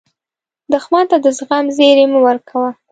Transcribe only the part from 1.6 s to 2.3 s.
زیری مه